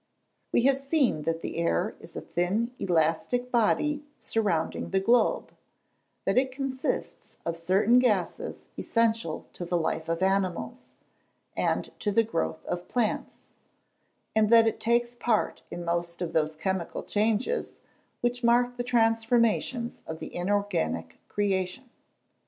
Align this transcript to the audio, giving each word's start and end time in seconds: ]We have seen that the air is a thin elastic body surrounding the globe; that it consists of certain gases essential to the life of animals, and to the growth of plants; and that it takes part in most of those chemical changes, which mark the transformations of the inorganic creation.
]We 0.51 0.63
have 0.63 0.79
seen 0.79 1.21
that 1.25 1.41
the 1.43 1.57
air 1.57 1.95
is 1.99 2.15
a 2.15 2.21
thin 2.21 2.71
elastic 2.79 3.51
body 3.51 4.03
surrounding 4.17 4.89
the 4.89 4.99
globe; 4.99 5.53
that 6.25 6.39
it 6.39 6.51
consists 6.51 7.37
of 7.45 7.55
certain 7.55 7.99
gases 7.99 8.67
essential 8.79 9.45
to 9.53 9.63
the 9.63 9.77
life 9.77 10.09
of 10.09 10.23
animals, 10.23 10.85
and 11.55 11.83
to 11.99 12.11
the 12.11 12.23
growth 12.23 12.65
of 12.65 12.87
plants; 12.87 13.41
and 14.35 14.49
that 14.49 14.65
it 14.65 14.79
takes 14.79 15.15
part 15.15 15.61
in 15.69 15.85
most 15.85 16.19
of 16.23 16.33
those 16.33 16.55
chemical 16.55 17.03
changes, 17.03 17.77
which 18.21 18.43
mark 18.43 18.77
the 18.77 18.83
transformations 18.83 20.01
of 20.07 20.17
the 20.17 20.33
inorganic 20.35 21.19
creation. 21.29 21.91